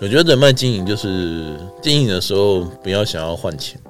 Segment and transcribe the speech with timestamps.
[0.00, 3.80] 我觉得人脉经营就是经营的时候不要想要换钱，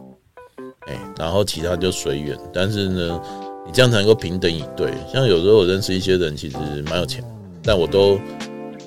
[0.87, 2.37] 哎，然后其他就随缘。
[2.53, 3.21] 但是呢，
[3.67, 4.95] 你这样才能够平等以对。
[5.13, 6.57] 像有时候我认识一些人，其实
[6.89, 7.23] 蛮有钱，
[7.63, 8.19] 但我都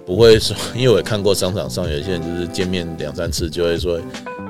[0.04, 4.00] 不会说， 因为我也看过商场上有些人就是见面两三次就会说。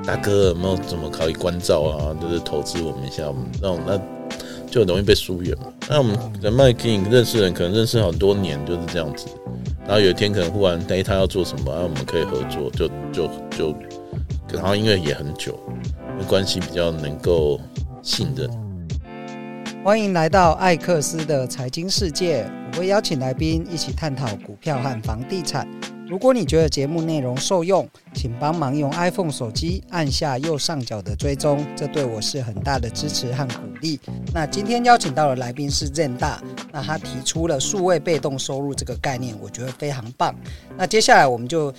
[0.04, 2.10] 大哥有没有怎么可以关照啊？
[2.20, 4.00] 就是投资我们一下，我们那种那
[4.68, 5.66] 就容易被疏远嘛。
[5.88, 9.28] 那我们人脉经营认识人，可能认识很多年就是这样子。
[9.84, 13.74] 然后有一天可能忽然哎，他要做什么，然后我们可以合作，就就就，
[14.54, 15.58] 然后因为也很久，
[16.28, 17.60] 关系比较能够
[18.00, 18.48] 信任。
[19.84, 25.66] 欢迎来到艾克斯的财经世界，我会邀请来宾一起探讨股票和房地产。
[26.12, 33.98] 如果你觉得节目内容受用，请帮忙用 iPhone 手机按下右上角的追踪，这对我是很大的支持和鼓励。
[34.30, 40.38] 那今天邀请到的来宾是 Zen 大，那他提出了数位被动收入这个概念，我觉得非常棒。
[40.76, 41.72] 那接下来我们就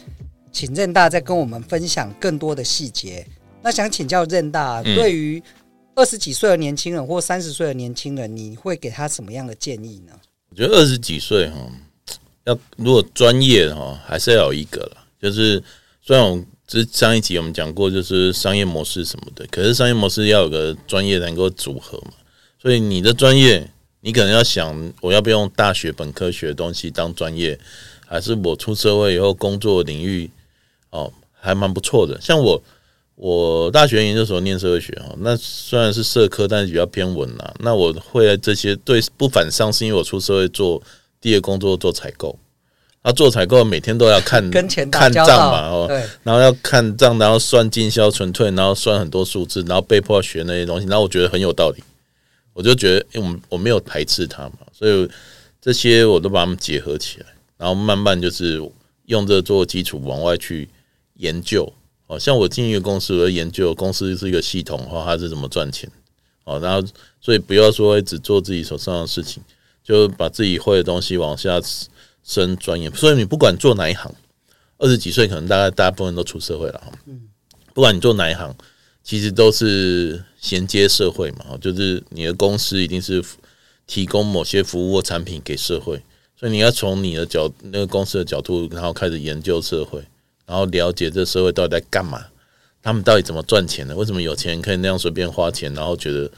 [0.52, 3.24] 请 Zen 大再跟我们分享更多的细节。
[3.62, 5.44] 那想请教 Zen 大，对于
[5.94, 10.14] 二十几岁的年轻人或三十岁的年轻人，你会给他什么样的建议呢？
[10.50, 11.70] 我觉得二十几岁哈。
[12.46, 14.98] 要如果专业哈，还是要有一个了。
[15.22, 15.64] 就是
[16.02, 22.12] 虽然我们之上一集我们讲过，就是商业模式什么的，可是商业模式要有个专业能够组合嘛。
[22.62, 23.70] 所以你的专业，
[24.02, 27.58] 你可能要想，我要不要用大学本科学的东西当专业，
[28.06, 30.30] 还是我出社会以后工作领域
[30.90, 32.20] 哦，还蛮不错的。
[32.20, 32.62] 像我，
[33.16, 37.54] 我大学研究所念社会学哦，那虽然是社科，但是比较偏文啦。
[37.60, 40.84] 那我会这些对不反商，是因为我出社会做。
[41.24, 42.38] 第一个工作做采购，
[43.02, 45.88] 他做采购每天都要看跟钱看账嘛，哦，
[46.22, 51.82] 然后要看账，然后算进销存退，然后算很多数字，然后被迫学那些东西，然后我觉得很有道理，
[52.52, 55.10] 我就觉得，因为我我没有排斥他嘛，所以
[55.62, 57.26] 这些我都把它们结合起来，
[57.58, 58.62] 然后慢慢就是
[59.06, 60.68] 用这做基础往外去
[61.14, 61.72] 研究，
[62.08, 65.90] 哦，像我进一个公司，我研究公司是一个系统的话，它是怎么赚钱，
[66.44, 66.86] 哦，然后
[67.22, 69.42] 所以不要说只做自己手上的事情。
[69.84, 71.60] 就把自己会的东西往下
[72.24, 74.10] 升专业，所以你不管做哪一行，
[74.78, 76.92] 二十几岁可能大概大部分都出社会了哈。
[77.74, 78.56] 不管你做哪一行，
[79.04, 83.22] 其实都是衔接社会嘛，就是你的公司一定是
[83.86, 86.02] 提供某些服务或产品给社会，
[86.40, 90.02] 所以你要从你的角那个公司的角度，然后开始研究社会，
[90.46, 92.26] 然后了解这社会到底在干嘛，
[92.82, 96.32] 他们到底怎么赚钱的，为什么有钱人可以那样随便花钱，然后觉得。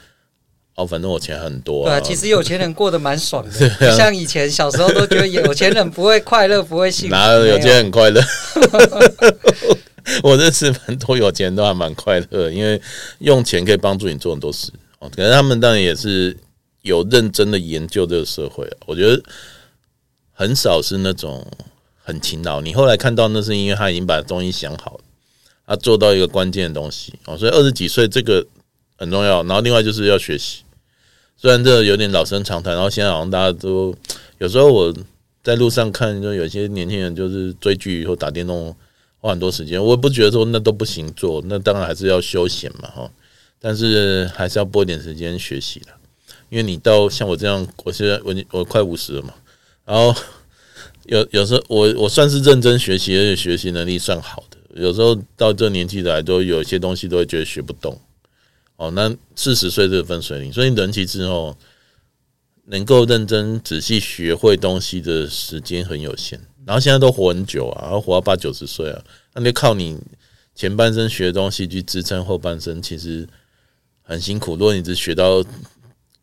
[0.76, 1.90] 哦，反正我钱很多啊。
[1.90, 7.14] 对啊，其实有钱人过得蛮爽的， 啊、像以前小时候都觉得有钱人不会快乐，不会幸福。
[7.14, 8.22] 哪有有钱人很快乐？
[10.22, 12.80] 我认识蛮多有钱人都还蛮快乐，因为
[13.20, 14.70] 用钱可以帮助你做很多事。
[14.98, 16.36] 哦，可能他们当然也是
[16.82, 18.70] 有认真的研究这个社会。
[18.84, 19.20] 我觉得
[20.32, 21.44] 很少是那种
[22.04, 22.60] 很勤劳。
[22.60, 25.00] 你后来看到那是因为他已经把东西想好了，
[25.66, 27.36] 他做到一个关键的东西哦。
[27.36, 28.46] 所以二十几岁这个
[28.98, 29.42] 很重要。
[29.42, 30.62] 然后另外就是要学习。
[31.36, 33.94] 虽然这有点老生常谈，然后现在好像大家都
[34.38, 34.94] 有时候我
[35.42, 38.74] 在路上看，就有些年轻人就是追剧或打电动
[39.18, 43.10] 花很多时间，我也不觉得说那都不行做，那当然还是要休闲嘛哈。
[43.58, 45.86] 但是还是要拨一点时间学习的，
[46.50, 49.34] 因为你到像我这样，我现在我我快五十了嘛，
[49.84, 50.14] 然后
[51.06, 57.98] 有有时候我我算是认真学习，而且学习能力算好的，有时候到这年纪来，都有些东西都会觉得学不动。
[58.76, 61.56] 哦，那四十岁这个分水岭，所以人其实哦，
[62.66, 66.38] 能够认真仔细学会东西的时间很有限。
[66.66, 69.98] 然后现在都活很久啊，然后活到八九十岁啊，那就靠你
[70.54, 73.26] 前半生学的东西去支撑后半生，其实
[74.02, 74.52] 很辛苦。
[74.52, 75.42] 如果你只学到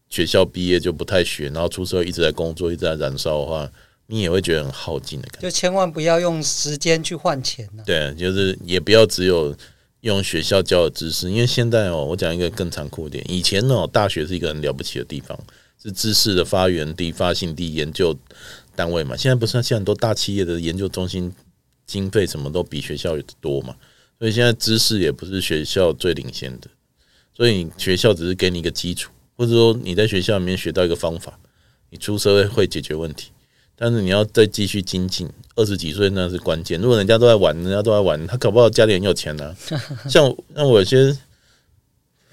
[0.09, 3.72] 学校毕业就不太学，然后出社会一直在工作，一直在燃烧的话，
[4.06, 5.47] 你也会觉得很耗尽的感觉。
[5.47, 7.81] 就千万不要用时间去换钱啊。
[7.84, 9.56] 对，就是也不要只有。
[10.03, 13.24] 用学校教的知识，因为现在哦，我讲一个更残酷一点。
[13.30, 15.38] 以前哦，大学是一个很了不起的地方，
[15.81, 18.14] 是知识的发源地、发信地、研究
[18.75, 19.16] 单位嘛。
[19.16, 21.31] 现在不是，现在很多大企业的研究中心
[21.88, 23.73] 经费什么都比学校多嘛，
[24.20, 26.67] 所以现在知识也不是学校最领先的。
[27.34, 31.40] 所以学校只是给你一个基础，或者说你在学校里面学到一个方法，
[31.90, 33.32] 你出社会会解决问题。
[33.76, 36.82] 但是你要再继续精进，二十几岁那是关键。
[36.82, 39.55] 如果人家都在玩，人家都在玩，他搞不好家里很有钱呢、啊。
[40.09, 41.16] 像像我有些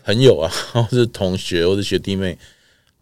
[0.05, 2.39] 朋友啊， 或是同学，或是学弟妹，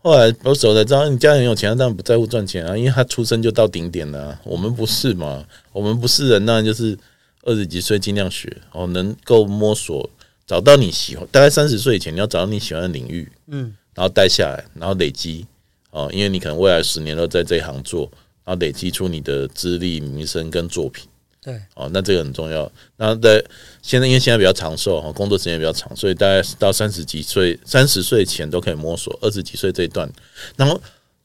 [0.02, 4.40] 后来我走才知道，你家里很有钱，当然不在乎赚钱啊，因为他出生就到顶点了、啊。
[4.44, 5.44] 我们不是嘛？
[5.72, 6.98] 我们不是人，当然就是
[7.42, 10.10] 二十几岁尽量学哦，能够摸索，
[10.46, 11.24] 找到你喜欢。
[11.30, 15.46] 大概三十岁以前，你要找到你喜欢的领域，嗯，然后待下来，然后累积
[15.90, 18.10] 哦，因为你可能未来十年都在这一行做。
[18.48, 21.06] 然后累积出你的资历、名声跟作品，
[21.42, 22.72] 对，哦，那这个很重要。
[22.96, 23.44] 那在
[23.82, 29.18] 现在，因为现在比较长寿哈，工作时间比较长，所以大概到三十几岁、三十岁前都可以摸索。
[29.20, 30.10] 二十几岁这一段，
[30.56, 30.80] 然后，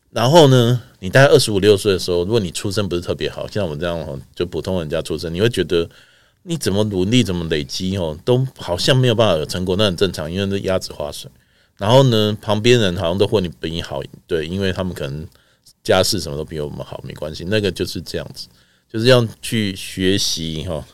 [0.10, 5.90] 然后呢，你大概二十五六岁的时候，如果你出身不是特别好，像我们这样就普通人家出身，你会觉得
[6.42, 11.32] 你怎么努力、怎么累积哦，都好像没有办法有成果，那很正常，因为那鸭子划水。
[11.78, 15.26] 然后呢，旁边人好像都混你比你好，对，因为他们可能
[15.84, 18.48] 家世什么都比我们好，没关系，那个就是这样子。
[18.90, 20.86] 就是要去学习哈，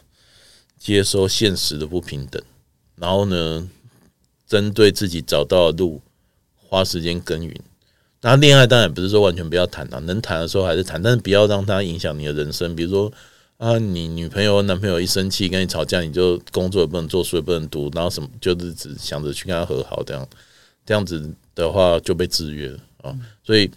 [0.78, 2.42] 接受现实的不平等，
[2.96, 3.70] 然后呢，
[4.48, 6.02] 针对自己找到的路，
[6.56, 7.54] 花时间耕耘。
[8.22, 12.74] 那恋爱当然不是说完全不要谈啊，能谈的时候还是谈，但是不要让它影响你的人生。
[12.74, 13.12] 比如说
[13.58, 20.26] 啊，你女朋友、男朋友一生气跟你吵架，你就工作也不能做，书也不能读，然后什么就是只想着去跟他和好，这样
[20.86, 23.14] 这样子的话就被制约了啊，
[23.44, 23.70] 所以。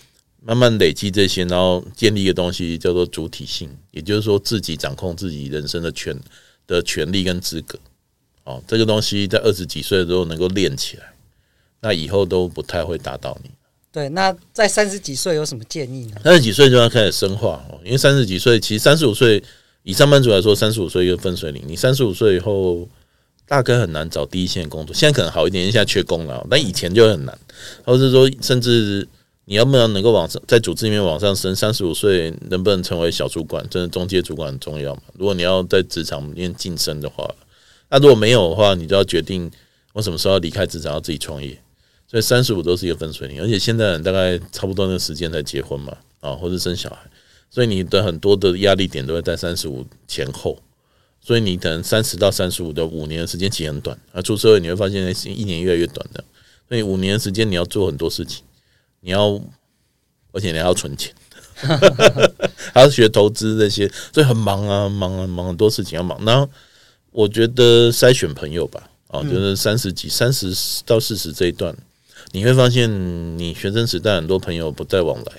[0.44, 6.18] 慢慢累积这些，然后建立一个东西叫做主体性，也就是说自己掌控自己人生的权
[6.66, 7.78] 的权利跟资格。
[8.42, 11.04] 哦，这个东西在二十几岁的时候能够练起来，
[11.80, 13.50] 那以后都不太会打倒你。
[13.92, 16.20] 对，那在三十几岁有什么建议呢？
[16.24, 19.40] 三十几岁就要开始深化哦，因为三十几岁其实三十五岁
[19.84, 21.62] 以上班族来说，三十五岁一个分水岭。
[21.68, 22.88] 你三十五岁以后
[23.46, 27.38] 大概很难找第一线的工作，现在可能好一点，因为现在缺工了，但以前就很难，
[27.84, 29.06] 或者是说甚至。
[29.44, 31.54] 你要不要能够往上，在组织里面往上升？
[31.54, 33.68] 三十五岁能不能成为小主管？
[33.68, 35.02] 真的中阶主管很重要嘛？
[35.14, 37.28] 如果你要在职场里面晋升的话，
[37.90, 39.50] 那如果没有的话，你就要决定
[39.92, 41.58] 我什么时候要离开职场，要自己创业。
[42.06, 46.98] 所以三十五都是一个分水岭，而且现在大概差不多那个时间才结婚嘛，啊，或者生小孩，
[47.50, 50.58] 所以你的很多的压力点都会在三十五前后。
[51.24, 56.22] 所以你可能三十到三十五的五年的时间其实很短，啊，出社会你会发现一年越来越短的，
[56.68, 58.44] 所以五年的时间你要做很多事情。
[59.04, 59.40] 你要，
[60.30, 61.12] 而且你还要存钱，
[62.72, 66.24] 还要学投资这些，所以很忙啊，忙啊，忙很多事情要忙。
[66.24, 66.48] 然后
[67.10, 70.54] 我觉得筛选朋友吧，啊，就是三十几、三十
[70.86, 71.76] 到四十这一段，
[72.30, 72.88] 你会发现
[73.36, 75.32] 你学生时代很多朋友不再往来，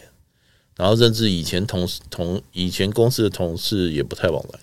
[0.75, 4.59] 然后甚至以前同事同以前公司的同事也不太往来，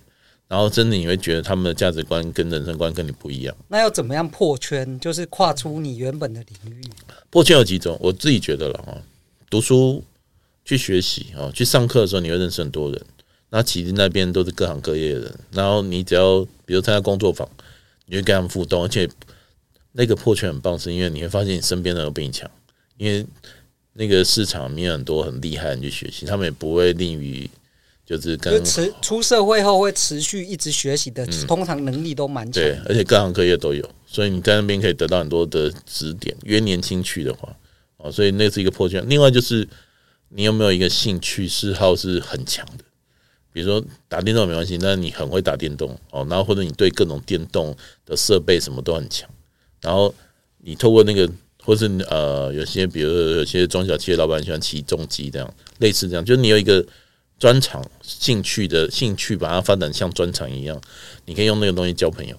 [0.51, 3.57] 然后真的你会觉得他们的价值观跟人生观跟你不一样。
[3.69, 4.99] 那要怎么样破圈？
[4.99, 6.83] 就是跨出你原本的领域。
[7.31, 9.01] 破圈有几种，我自己觉得了哈，
[9.49, 10.03] 读书
[10.65, 13.01] 去学习啊，去上课的时候你会认识很多人，
[13.51, 17.49] 那其实那边都是各行各业的人，然后你只要比如参加工作坊，
[18.07, 19.09] 你会跟他们互动，而且
[19.93, 22.51] 那个破圈很棒，是因为你会发现你身边的人都比你强，
[22.97, 23.25] 因为
[23.93, 27.49] 那个市场里面很多很厉害的人去学习，他们也不会吝于。
[28.11, 32.61] 就是跟持出社会后会持续一直学习的，通常能力都蛮强。
[32.61, 36.37] 对，而且各行各业都有，所以你在那边可以得到很多的指点。
[36.43, 37.57] 越年轻去的话，
[37.99, 39.01] 哦，所以那是一个破圈。
[39.09, 39.69] 另外就是
[40.31, 42.83] 你有没有一个兴趣嗜好是很强的，
[43.53, 49.31] 比如说打电动没关系，但是你很会打电动哦，然后或者你对各种电动的设备什么都很强，
[49.81, 50.13] 然后
[50.59, 51.31] 你透过那个，
[51.63, 56.85] 或是呃，有些比如有些中小企业老板喜欢骑重机这样，类似这样，就是你有一个。
[57.41, 60.79] 专长、兴趣的兴趣，把它发展像专长一样，
[61.25, 62.37] 你可以用那个东西交朋友，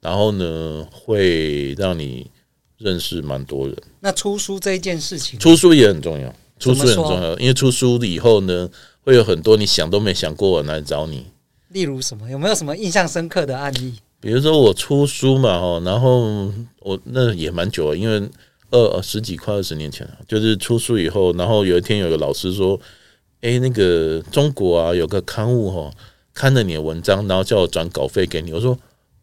[0.00, 2.30] 然后呢，会让你
[2.78, 3.76] 认识蛮多人。
[4.00, 8.70] 那出书这一件事情，出书也很重要，出书也很重要，因为出书以后呢，
[9.02, 11.26] 会有很多你想都没想过来找你。
[11.68, 12.30] 例如什么？
[12.30, 13.96] 有没有什么印象深刻的案例？
[14.18, 18.26] 比如说我出书嘛，哦，然后我那也蛮久了，因为
[18.70, 22.80] 二十几快二十年前了，就是出书以后，然后有一天有个老师说。
[23.42, 25.90] 诶、那个中国啊，有个刊物哈，
[26.32, 28.52] 看了你的文章，然后叫我转稿费给你。
[28.52, 28.78] 我说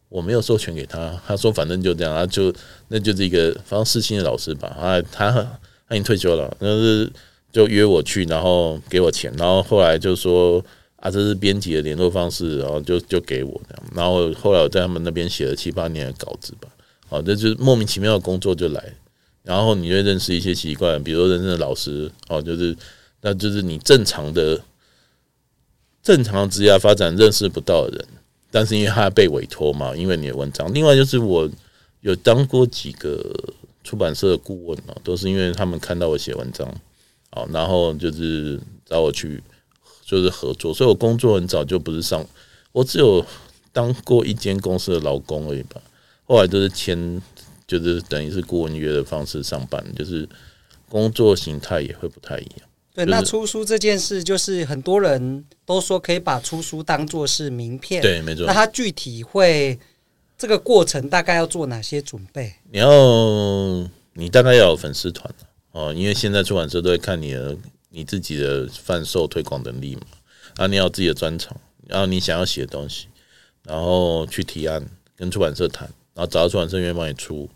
[0.09, 2.53] 我没有授权给他，他说反正就这样，他就
[2.89, 7.09] 那就是一个反正世新的老师吧，啊，他他已经退休了，那是
[7.53, 10.61] 就约我去，然后给我钱，然后后来就说
[10.97, 16.67] 啊，这是编辑的联络方式，然后就就给我这样，然后后来我在他们那边写了七八年的稿子吧，
[17.07, 18.83] 哦，这就是莫名其妙的工作就来，
[19.43, 22.75] 然后你就认识一些奇怪，比如说认识的老师，哦，就是。
[23.21, 24.61] 那就是你正常的、
[26.01, 28.07] 正常职业发展认识不到的人，
[28.49, 30.73] 但是因为他被委托嘛，因为你的文章。
[30.73, 31.49] 另外就是我
[32.01, 33.33] 有当过几个
[33.83, 36.65] 出版社的顾问哦，都是因为他们看到我写文章，
[37.31, 39.43] 好，然后就是找我去
[40.05, 40.73] 就是合作。
[40.73, 42.25] 所以我工作很早就不是上，
[42.71, 43.25] 我只有
[43.73, 45.81] 当过一间公司的劳工而已吧。
[46.23, 47.21] 后来都是签，
[47.67, 50.29] 就是等于是顾问约的方式上班，就是
[50.87, 52.68] 工作形态也会不太一样。
[52.93, 58.01] 对，那出书这件事，就是很多人都说可以把出书当做是名片。
[58.01, 58.45] 对，没错。
[58.45, 59.79] 那他具体会
[60.37, 62.53] 这个过程大概要做哪些准备？
[62.71, 62.87] 你要，
[64.13, 65.33] 你大概要有粉丝团
[65.71, 67.55] 哦，因为现在出版社都会看你的
[67.89, 70.01] 你自己的贩售推广能力嘛。
[70.57, 71.55] 然后你要有自己的专长，
[71.87, 73.07] 然后你想要写的东西，
[73.63, 74.83] 然后去提案，
[75.15, 77.47] 跟出版社谈，然后找到出版社愿意帮你出，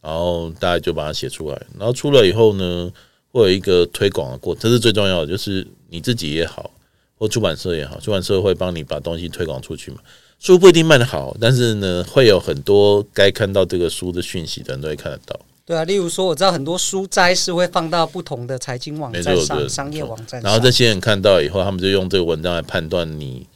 [0.00, 2.92] 然后大家就把它写出来，然后出了以后呢，
[3.34, 6.70] 会有一个推广的过程，这是最重要的，就是你自己也好，
[7.18, 9.98] 或出版社也好，出版社会帮你把东西推广出去嘛。
[10.38, 15.38] 书不一定卖得好，但是呢，会有很多该看到这个书的讯息的人都会看得到。
[15.66, 23.46] 对啊，例如说，我知道很多书摘是会放到不同的财经网站上、商业网站上，然后这些人看到以后，他们就用这个文章来判断你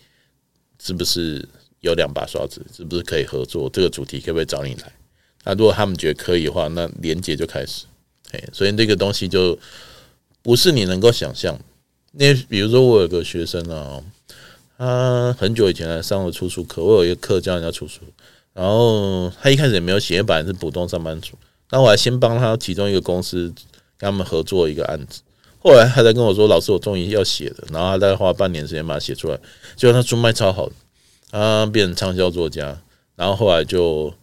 [0.82, 1.46] 是不是
[1.80, 4.92] 有两把刷子，是不是可以合作，这个主题可不可以找你来？
[5.44, 7.84] 那如果他们觉得可以的话，那连接就开始。
[8.32, 9.58] 哎，所以这个东西就
[10.42, 11.58] 不是你能够想象。
[12.12, 14.02] 那比如说，我有个学生啊，
[14.76, 18.00] 他很久以前来上了出书课，我有一个课教人家出书，
[18.54, 21.34] 然后他一开始也没有写，本来是普通上班族。
[21.70, 23.52] 那我还先帮他其中一个公司
[23.98, 25.20] 跟他们合作一个案子，
[25.60, 29.38] 后来他才跟我说：“老师，我终于要写了。”然后他再花半年时间把它写出来，
[29.76, 30.70] 结果他书卖超好，
[31.30, 32.80] 他变成畅销作家。
[33.16, 34.14] 然后后来就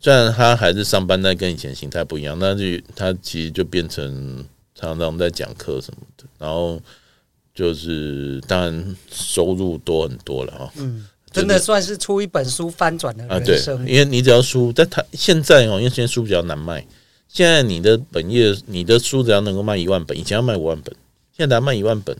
[0.00, 2.64] 虽然他还是上班，但跟以前形态不一样，那就
[2.96, 6.80] 他其实就变成常常在讲课什么的，然后
[7.54, 10.72] 就是当然收入多很多了哈。
[10.76, 11.06] 嗯。
[11.32, 13.84] 真的算是出一本书翻转的人生啊！
[13.84, 16.84] 对，因为你只要书，但他现在哦，因为现在书比较难卖。
[17.28, 20.92] 现在你的本业，你的书只要能够卖一万本，以前要卖五万本，
[21.36, 22.16] 现在卖一万本，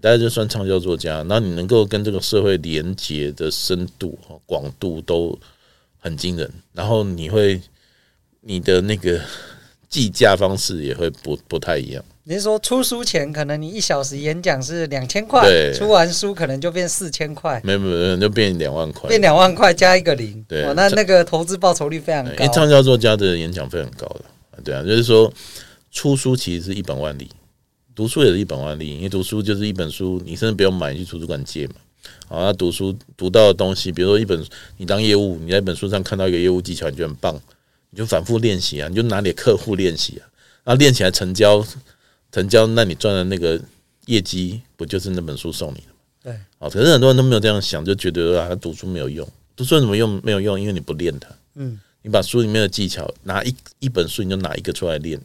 [0.00, 1.16] 大家就算畅销作家。
[1.24, 5.38] 然后你能够跟这个社会连接的深度、广度都
[5.98, 6.50] 很惊人。
[6.72, 7.60] 然后你会，
[8.40, 9.20] 你的那个
[9.88, 12.04] 计价方式也会不不太一样。
[12.24, 22.30] 你是说出书前可能你一小时演讲是两千块，出完书可能就变四千块，没有没有就变两万块，变两万块加一个零，对，那那个投资报酬率非常高。
[22.32, 25.32] 因为畅销作家的演讲费很高的，对啊，就是说
[25.90, 27.30] 出书其实是一本万利，
[27.94, 31.76] 读书也是一本万利，因为读书就是一本书，你甚至不用买，你去图书馆借嘛。
[32.26, 34.44] 好，他读书读到的东西，比如说一本
[34.76, 37.40] 你当业务，你在一本书上看到一个业务技巧，你觉得很棒，
[37.90, 40.28] 你就反复练习啊，你就拿给客户练习啊，
[40.64, 41.66] 那练起来成交。
[42.30, 43.58] 成交，那你赚的那个
[44.04, 45.92] 业绩不就是那本书送你的吗？
[46.22, 49.26] 对，啊，可是很多人都没有这样想，就觉得啊，他读书没有用，
[49.56, 50.20] 读书有什么用？
[50.22, 51.26] 没有用，因为你不练它。
[51.54, 55.18] 嗯，你把书里面的技巧拿一一本书，你就拿一个出来练。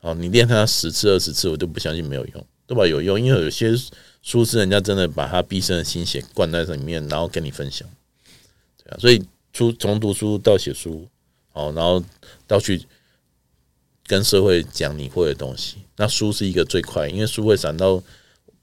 [0.00, 2.84] 哦，你练它十次、二十次，我都不相信没有用，对吧？
[2.84, 3.72] 有用，因为有些
[4.22, 7.86] 书是人家真的把他毕生的心血灌在里面，然后跟你分享。
[8.82, 11.06] 对啊，所以出从读书到写书，
[11.52, 12.02] 哦，然后
[12.46, 12.82] 到去。
[14.04, 18.02] 跟社会讲你会的东西，那书是一个最快，因为书会散到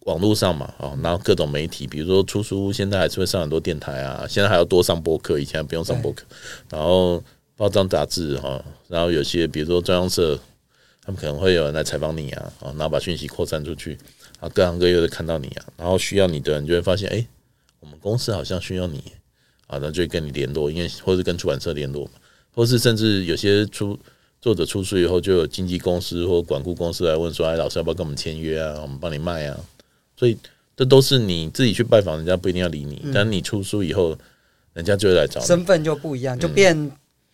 [0.02, 6.26] 网络上嘛，哦，然后各种媒体，比如说出书，现在还是会上很多电台啊，现在还要多上播客，以前不用上播客，
[6.70, 7.24] 然后
[7.56, 10.38] 报章杂志哈，然后有些比如说中央社，
[11.02, 13.98] 他们可能会有人来采访你啊，啊，然后把讯息扩散出去，
[14.40, 17.26] 啊，各行各业都看到你啊，然后需要你的人就会发现，哎，
[17.80, 19.04] 我们公司好像需要你，
[19.68, 22.10] 啊，那就会跟你联络，因为或是跟出版社联络，
[22.54, 24.00] 或是甚至有些出。
[24.42, 28.80] 作者出书以后，就有经纪公司或管顾公司来问说：“哎，老师要不要跟我们签约啊？
[28.82, 29.60] 我们帮你卖啊。”
[30.16, 30.38] 所以
[30.78, 34.18] 这都是你自己去拜访人家不一定要理你，但你出书以后，
[34.72, 35.46] 人家就会来找你。
[35.46, 36.90] 身份就不一样，就变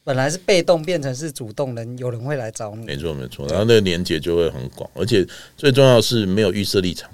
[0.05, 2.85] 本来是被动变成是主动人，有人会来找你。
[2.85, 7.09] 没错没错，然后那个连接就会很广，而且最重要的是没有预设立场，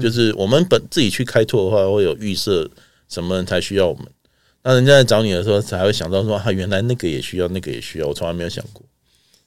[0.00, 2.70] 就是我们本自己去开拓的话，会有预设
[3.08, 4.06] 什么人才需要我们，
[4.62, 8.82] 那人家在找你的时候才会想到说：“啊，原来那个也需要，那个也需要。”我从来没有想过。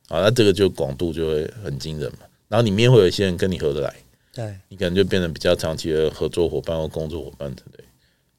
[0.10, 2.20] 啊，那这个就广度就会很惊人嘛。
[2.48, 3.96] 然后里面会有一些人跟你合得来，
[4.34, 7.86] 对，你可能就变成比较长期的合作伙伴或工作伙伴，对不对？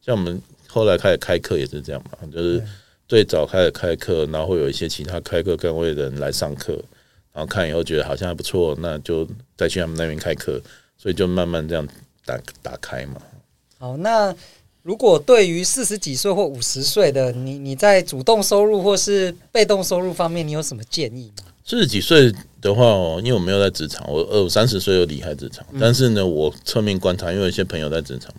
[0.05, 2.63] 像我们后来开始开课也是这样嘛，就是
[3.11, 6.75] 最早开始开课，然后会有一些其他开课岗位的人来上课，
[7.33, 9.27] 然后看以后觉得好像还不错，那就
[9.57, 10.63] 再去他们那边开课，
[10.97, 11.85] 所以就慢慢这样
[12.25, 13.21] 打打开嘛。
[13.79, 14.33] 好，那。
[14.83, 21.53] 如果对于四十几岁或五十岁的你，你在主动收入或是被动收入方面，你有什么建议吗？
[21.67, 28.33] 四十几岁的话哦，因为我没有在职场，我二三十岁就离开职场，但是呢，我侧面观察，因为有一些朋友在职场，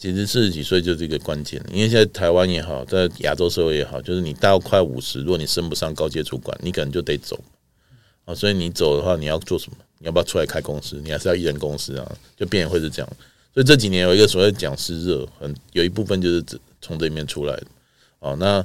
[0.00, 1.62] 其实四十几岁就是一个关键。
[1.70, 7.38] 因为现在台湾也好，在亚洲社会也好，就是你到快五十，如果你升不上高阶主管，你可能就得走
[8.24, 8.34] 啊。
[8.34, 9.76] 所以你走的话，你要做什么？
[9.98, 10.98] 你要不要出来开公司？
[11.04, 12.16] 你还是要一人公司啊？
[12.34, 13.16] 就变会是这样。
[13.52, 16.42] 所以这几年有一个所谓讲师热，很有一部分就是
[16.80, 17.66] 从这里面出来的。
[18.20, 18.64] 哦，那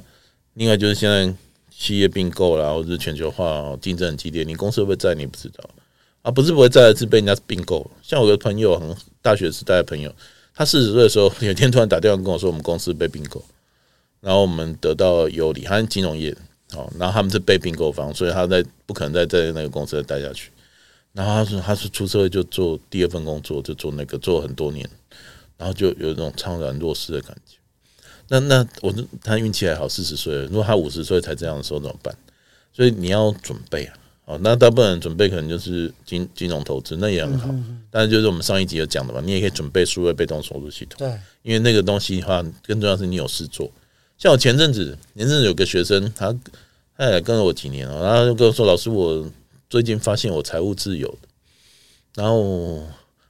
[0.54, 1.30] 另外就是现在
[1.70, 5.14] 企业并购啦，或者是全球化竞争很激烈，你公司会不会在？
[5.14, 5.68] 你不知道
[6.22, 6.30] 啊？
[6.30, 7.90] 不是不会在，是被人家并购。
[8.02, 10.10] 像我的朋友，很大学时代的朋友，
[10.56, 13.44] 他四十岁的时候，有一天突然打电话跟我说，我们公司被并购，
[14.20, 16.34] 然后我们得到优礼，他是金融业，
[16.72, 20.50] 哦，然后他们是被并购方，所以他在不可能再在那个公司再待下去。
[21.12, 24.88] 然后他说，他是出社会就做第二份工作，就做那个做了很多年，
[25.58, 27.58] 然后就有一种怅然若失的感觉。
[28.28, 30.34] 那那我他运气还好，四十岁。
[30.46, 32.16] 如果他五十岁才这样的时候怎么办？
[32.72, 33.94] 所以你要准备啊。
[34.26, 37.48] 哦，那大部分人准备可能就是金金融投资，那也很好。
[37.92, 40.98] 但是就是我们上一集有讲的嘛，你也可以准备数位被动收入系统。
[40.98, 43.70] 对，因为那个东西的话，更重要是你有事做。
[44.18, 46.36] 像我前阵子，前阵子有个学生，他
[46.96, 49.24] 他也跟了我几年了，然后就跟我说：“老师，我
[49.70, 51.16] 最近发现我财务自由。”
[52.16, 52.40] 然后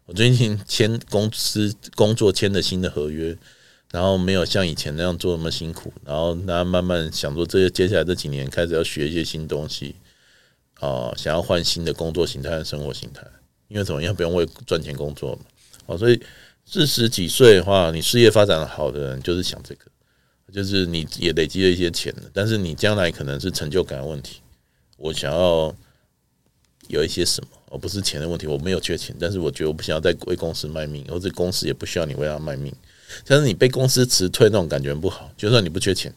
[0.07, 3.37] 我最近签公司工作签了新的合约，
[3.91, 9.95] 然后没有像以前那样做那么辛苦，然后那慢慢想说，这些接下来这几年开始要学一些新东西。
[10.81, 13.23] 啊，想要换新的工作形态和生活形态，
[13.69, 15.43] 因为怎么样不用为赚钱工作嘛。
[15.87, 16.23] 哦，所以
[16.65, 19.85] 四十几岁的话，你事业发展的好的人就是想这个，
[20.53, 24.41] 就是你也累积了一些钱了，但是你将来可能是成就感的问题。
[24.97, 25.75] 我想要
[26.89, 28.47] 有一些什么，而不是钱的问题。
[28.47, 32.75] 我没有缺钱，但是我觉得我不想要再为公司卖命，或者公司也不需要你为他卖命。
[33.25, 36.13] 但是你被公司辞退那种感觉不好，就算你不缺钱，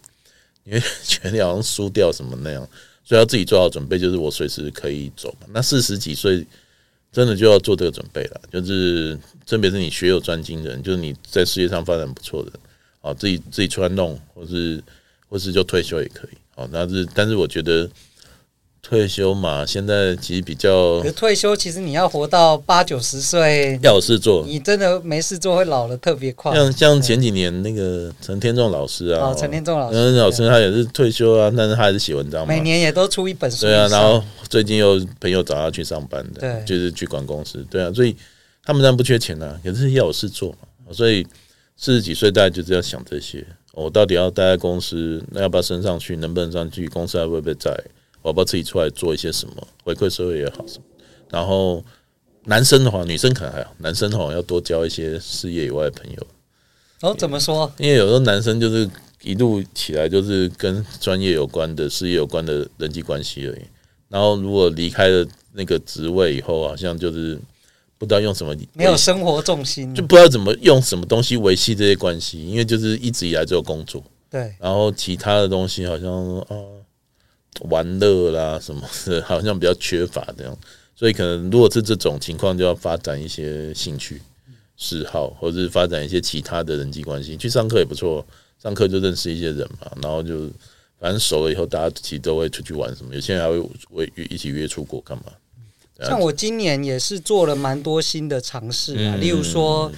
[0.64, 2.68] 因为 觉得好像输掉什么那样。
[3.10, 5.36] 所以要自己做好准备，就是我随时可以走。
[5.52, 6.46] 那四十几岁
[7.12, 12.52] 真的就要做这个准备了，就是特别是你学有专精的人，就是你在事业上发展不错的，
[13.02, 14.80] 啊，自己自己出来弄，或是
[15.28, 16.38] 或是就退休也可以。
[16.54, 17.90] 好，那是但是我觉得。
[18.82, 21.02] 退休嘛，现在其实比较。
[21.12, 24.44] 退休其实你要活到八九十岁，要有事做。
[24.46, 26.54] 你真的没事做，会老的特别快。
[26.54, 33.66] 像像前几年那个陈天仲老师啊，陈天仲老师，陈老师他也是退休啊，但是他还是写文章嘛，每年也都出一本书。
[33.66, 37.64] 对啊，然后最近又朋友找他去上班的，对，就是去管公司。
[37.70, 38.16] 对啊，所以
[38.64, 40.58] 他们当然不缺钱啊，可是要有事做嘛。
[40.92, 41.28] 所以
[41.78, 46.16] 四十几岁大概就是要想这些：我到底要待在公司，那要不要升上去？
[46.16, 46.88] 能不能上去？
[46.88, 47.72] 公司还会不会在？
[48.22, 50.84] 我不知道自己出来做一些什么，回馈社会也好什么。
[51.30, 51.84] 然后
[52.46, 56.28] 男生的话，女生可能还好，男生的话要多交一些事业以外的朋友。
[57.02, 57.72] 哦，怎么说？
[57.78, 58.90] 因为有时候男生就是
[59.22, 63.62] 一路起来就是跟专业有关的事业有关的人际关系而已。
[64.10, 67.40] 然后如果离开了那个职位以后，好像就是
[67.98, 72.46] 不知道用什么，没有生活重心，就不知道怎么用什么东西维系这些关系。
[72.46, 74.54] 因为就是一直以来只有工作，对。
[74.60, 76.56] 然后其他的东西好像啊。
[77.62, 80.58] 玩乐啦，什么的，好像比较缺乏这样，
[80.96, 84.22] 所以可能如果是这种情况，就要发展一些兴趣
[84.78, 87.36] 嗜好，或者是发展一些其他的人际关系。
[87.36, 88.26] 去上课也不错，
[88.64, 90.48] 上课就认识一些人嘛，然后就
[91.00, 93.60] 反正熟了以后，大家其实都会出去玩什么，有些人还会
[93.92, 95.26] 会约一起约出国干嘛。
[96.02, 99.92] 像我今年也是做了蛮多新的尝试啊，例如说，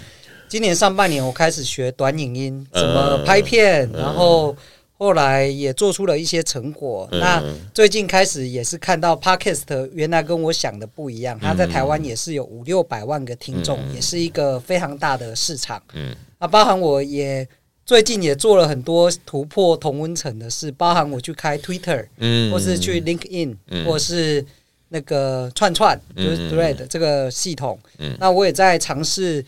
[0.47, 4.55] 今年上半年我开始学短影音，怎么拍片，然后。
[5.01, 7.09] 后来也做出了一些成果。
[7.11, 15.81] 那最近开始也是看到 Podcast 原来跟我想的不一样，他在台湾也是有五六百万个听众，也是一个非常大的市场。
[15.95, 17.47] 嗯，啊，包含我也
[17.83, 24.45] 最近也做了很多突破同温层的事，包含我去开 Twitter，嗯，或是去 LinkedIn，或是
[24.89, 27.79] 那个串串，就是 Thread 这个系统。
[27.97, 29.43] 嗯，那我也在尝试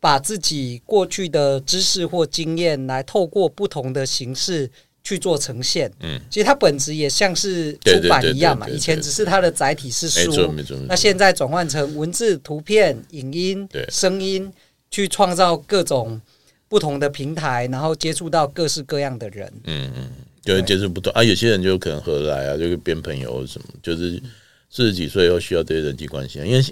[0.00, 4.70] 把自己过去的知识或经验来透过不同的形式。
[5.04, 8.68] 去做呈现，嗯，其实它本质也像是出版一样嘛。
[8.68, 10.52] 以前只是它的载体是书，
[10.86, 14.52] 那现在转换成文字、图片、影音、声音，
[14.90, 16.20] 去创造各种
[16.68, 19.50] 不同的平台，然后接触到各式各样的人。
[19.64, 20.10] 嗯嗯，
[20.42, 21.24] 就会接触不同啊。
[21.24, 24.20] 有些人就可能合来啊，就变朋友什么，就是
[24.68, 26.62] 四十几岁以后需要这些人际关系，因为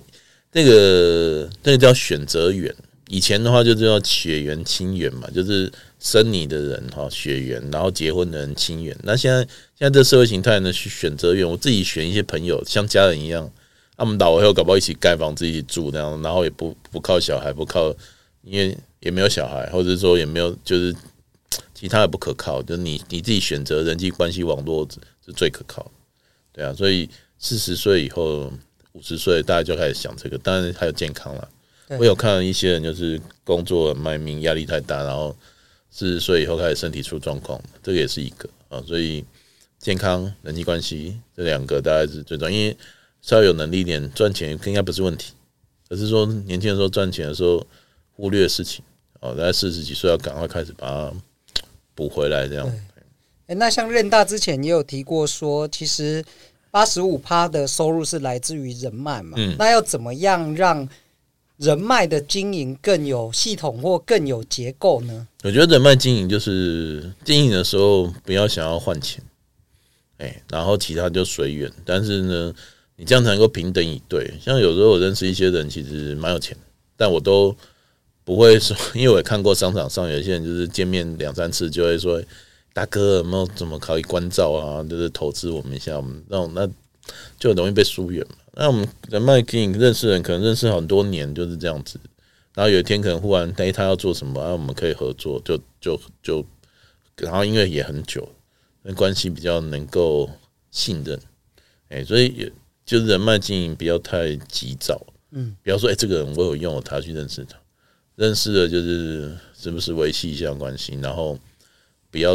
[0.52, 2.74] 那个那个叫选择缘。
[3.08, 5.72] 以前的话就叫血缘亲缘嘛，就是。
[5.98, 8.94] 生你的人哈血缘，然后结婚的人亲缘。
[9.02, 9.38] 那现在
[9.74, 11.48] 现在这社会形态呢，选择缘。
[11.48, 13.50] 我自己选一些朋友，像家人一样。
[13.96, 17.92] 他们老了以后，搞不好一起盖房子一起住那样，然后也不不靠小孩，不靠，
[18.44, 20.94] 因为也没有小孩，或者说也没有就是
[21.74, 22.62] 其他的不可靠。
[22.62, 24.86] 就你你自己选择人际关系网络
[25.24, 25.90] 是最可靠。
[26.52, 28.52] 对啊，所以四十岁以后，
[28.92, 30.36] 五十岁大家就开始想这个。
[30.38, 31.48] 当然还有健康了。
[31.88, 35.36] 我有看到一些人就是工作卖命，压力太大，然后。
[35.88, 39.24] 四十岁以后开始身体出状况，这个也是一个啊，所以
[39.78, 42.54] 健康、人际关系这两个大概是最重要。
[42.54, 42.76] 因为
[43.22, 45.32] 稍有能力一点，赚钱应该不是问题，
[45.88, 47.66] 而是说年轻的时候赚钱的时候
[48.12, 48.84] 忽略的事情
[49.20, 51.10] 哦，在四十几岁要赶快开始把它
[51.94, 52.70] 补回来，这样。
[53.46, 56.22] 哎，那像任大之前也有提过说，其实
[56.70, 60.86] 八十五趴的收入是来自于人脉嘛，嗯，那要怎么样让？
[61.58, 65.26] 人脉的经营更有系统或更有结构呢？
[65.42, 69.22] 我觉得人脉经营就是经营的时候不要想要换钱，
[70.18, 71.72] 哎，然后其他就随缘。
[71.84, 72.54] 但是呢，
[72.96, 74.34] 你这样才能够平等以对。
[74.40, 76.54] 像有时候我认识一些人，其实蛮有钱，
[76.96, 77.56] 但我都
[78.22, 82.22] 不会说， 因为我也看过商场上有些人就是见面两三次就会说，
[82.74, 84.82] 大哥有没有怎么可以关照啊？
[84.84, 86.68] 就是投资我们一下，我们那种那
[87.38, 88.36] 就容易被疏远嘛。
[88.58, 92.00] 那我们人脉经营认识人，可能认识很多年就是这样子。
[92.54, 96.44] 然后有一天可能忽然哎，他要做什么，啊，我们可以合作，就就就，
[97.16, 98.26] 然后因为也很久，
[98.82, 100.30] 那关系比较能够
[100.70, 101.20] 信任，
[101.90, 102.50] 哎，所以也
[102.86, 104.98] 就是人脉经营不要太急躁，
[105.32, 107.58] 嗯，比方说哎，这个人我有用，他去认识他，
[108.14, 111.38] 认识了就是是不是维系一下关系，然后
[112.10, 112.34] 不要，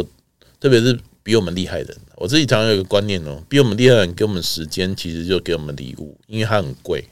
[0.60, 7.04] 特别是比我们厉害的人，我自己常常有一个观念哦，比我们厉害的人给我们时间，其实就给我们礼物，因为它很贵。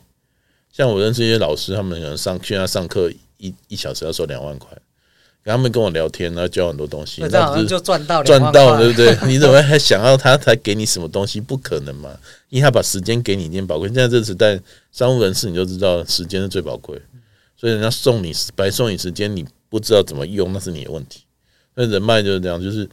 [0.73, 4.68] 像我认识一些老师，他们可能上去他上课一一小时要收两万块，
[5.42, 9.16] 跟他们跟我聊天，然后教很多东西，那不是就赚到赚到，对不对？
[9.27, 11.40] 你怎么还想要他才给你什么东西？
[11.40, 12.11] 不可能嘛！
[12.49, 13.88] 因为他把时间给你，一定宝贵。
[13.88, 14.61] 现在这个时代，
[14.92, 17.01] 商务人士你就知道，时间是最宝贵，
[17.57, 21.23] 所以人家送你白送你时间，你不知道怎么用，那是你的问题。
[21.75, 22.88] 那人脉就是这样，就是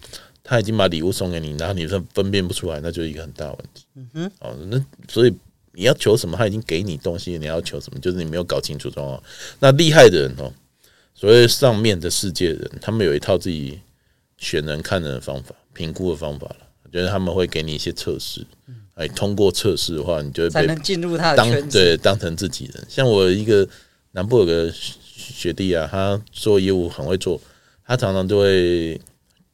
[0.48, 3.84] 他已经把礼物送给你，然后你分分辨不出来，那就是一个很大的问题。
[3.96, 5.34] 嗯哼，哦，那所以。
[5.74, 6.36] 你要求什么？
[6.36, 8.00] 他已经给你东西，你要求什么？
[8.00, 9.24] 就是你没有搞清楚状况。
[9.60, 10.52] 那厉害的人哦，
[11.14, 13.80] 所谓上面的世界人，他们有一套自己
[14.40, 16.56] 选人看人的方法、评估的方法了。
[16.84, 18.44] 我觉得他们会给你一些测试，
[18.96, 22.84] 哎，通过测试的话，你就会被才能进入他的圈子，对，当成自己人。
[22.90, 23.70] 像我一个
[24.14, 27.40] 南部有个学弟啊，他做业务很会做，
[27.86, 29.00] 他常常就会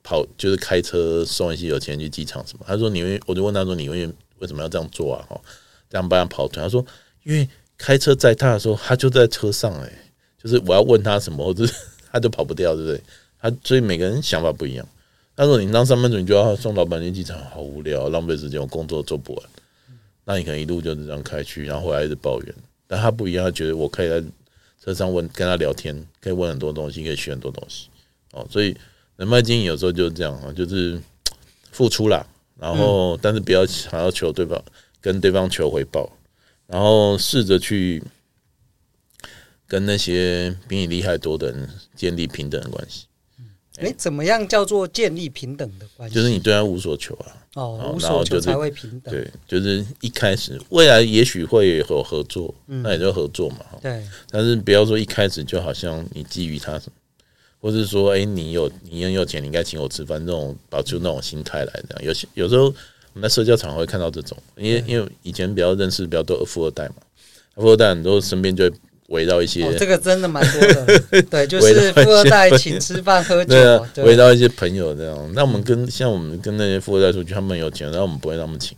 [0.03, 2.65] 跑，就是开车送一些有钱人去机场什么。
[2.67, 4.05] 他说：“你我就问他说：“你为
[4.39, 5.39] 为什么要这样做啊？”哈。
[5.89, 6.83] 这样帮他跑团，他说
[7.23, 9.91] ：“因为开车载他的时候，他就在车上哎，
[10.41, 11.71] 就是我要问他什么，或者
[12.11, 13.01] 他就跑不掉，对不对？
[13.39, 14.87] 他所以每个人想法不一样。
[15.35, 19.45] 他说你当上班族，你就要送老板去机场，好无聊，浪费时间，我工作做不完。
[20.25, 22.55] 那你可能一路就是这样开去，然后回来一直抱怨。
[22.87, 24.23] 但他不一样，他觉得我可以在
[24.83, 27.87] 车上问，跟他聊天，可以问很多东西，可以学很多东西。
[28.31, 28.75] 哦，所以
[29.17, 30.99] 人脉经营有时候就是这样啊，就是
[31.71, 32.25] 付出啦，
[32.59, 34.61] 然后但是不要想要求对方。”
[35.03, 36.09] 跟对方求回报，
[36.65, 38.01] 然后试着去
[39.67, 43.07] 跟那些比你厉害多的人建立平等的关系。
[43.79, 46.15] 哎，怎么样叫做建立平等的关系？
[46.15, 47.27] 就是你对他无所求啊。
[47.55, 49.13] 哦，无所求才会平等。
[49.13, 53.57] 对，就是一开始未来也许会有合作，那也就合作嘛。
[53.81, 54.07] 对。
[54.29, 56.93] 但是不要说一开始就好像你觊觎他什么，
[57.63, 62.03] 或是说哎，你有你很有钱，你应该请我吃饭，这种保持那种心态来这样。
[62.03, 62.71] 有些有时候。
[63.15, 66.95] 我们在社交场合会看到这种，因为因为以前比较认识比较多富二代嘛，
[67.53, 68.75] 富二代很多身边就会
[69.09, 75.31] 围绕一些，这个真的蛮多的， 对，就是富二代请吃饭 喝酒，对啊，围绕一些朋友这样。
[75.35, 78.75] 那我们跟像我们跟那些富二代出去，他们有钱，然后我们不会让他们请，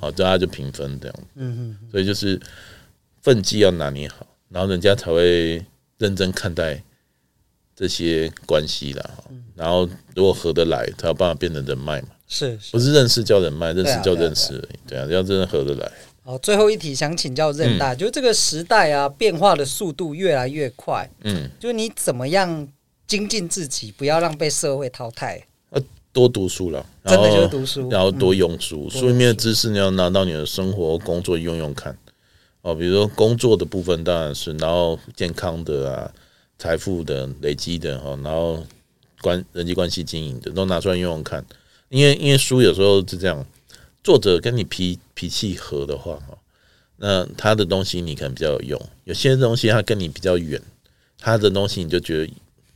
[0.00, 1.16] 好，大家就平分这样。
[1.36, 2.40] 嗯嗯，所以就是
[3.22, 5.64] 分际要拿捏好，然后人家才会
[5.98, 6.82] 认真看待
[7.78, 9.10] 这些关系啦。
[9.54, 12.08] 然后如果合得来，才有办法变成人脉嘛。
[12.26, 14.78] 是，不是认识叫人脉，认识叫认识而已。
[14.88, 15.90] 对啊，要真的合得来。
[16.24, 21.08] 好，最后一题想请教任大，就是这个时代啊，变化的速度越来越快。
[21.22, 22.68] 嗯，就你怎么样
[23.06, 25.40] 精进自己，不要让被社会淘汰？
[25.70, 25.80] 呃
[26.12, 31.96] 多读书了，真的就是读书，然后多用书，书里面的知识你要拿到你的生活、工作用用看。
[32.62, 36.12] 哦，比如说工作的部分当然是，然后健康的啊、
[36.58, 38.66] 财富的累积的哈，然后
[39.20, 41.44] 关人际关系经营的都拿出来用用看。
[41.88, 43.46] 因为因为书有时候是这样，
[44.02, 46.36] 作者跟你脾脾气合的话哈，
[46.96, 48.88] 那他的东西你可能比较有用。
[49.04, 50.60] 有些东西他跟你比较远，
[51.18, 52.32] 他的东西你就觉得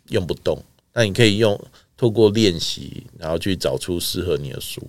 [0.09, 0.63] 用不动。
[0.95, 1.61] 那你可以用
[1.97, 4.81] 透过练习，然后去找出适合你的书，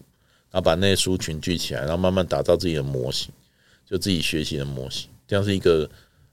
[0.52, 3.32] 然后把那些书群聚起来，然后慢慢打造自己的模型，
[3.90, 5.10] 就自己学习的模型。
[5.28, 5.90] 这样是一个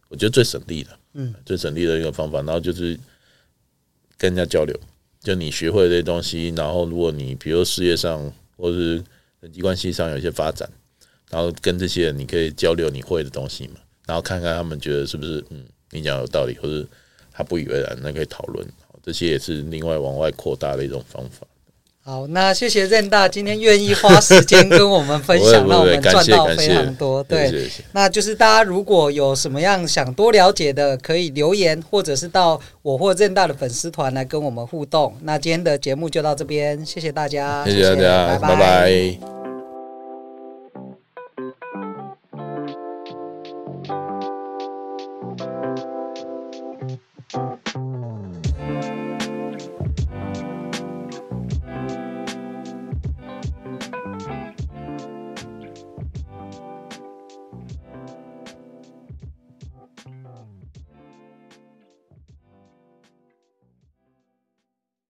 [0.09, 2.43] 我觉得最省力的，嗯，最省力的一个方法。
[2.43, 2.99] 然后就是
[4.17, 4.75] 跟人家交流。
[5.21, 9.03] 就你学会这些东西，然后如果你比如事业上或是
[9.41, 10.67] 人际关系上有一些发展，
[11.31, 13.75] 然后跟这些人你可以交流你会的东西嘛，
[14.07, 16.89] 然后看看他们觉得是不是嗯你讲有道理，或者
[17.31, 18.67] 他不以为然，那可以讨论，
[19.03, 21.47] 这些也是另外往外扩大的一种方法。
[22.11, 27.23] 好，那谢谢任大今天愿意花时间跟我们分享， 让我们赚到非常多。
[27.23, 35.15] 对，那就是大家如果有什么样想多了解的，可以留言，或者是到我或任大的粉丝团来跟我们互动。
[35.23, 38.49] 那今天的节目就到这边，谢谢大家，谢谢大家，拜拜。
[38.49, 39.40] 拜拜。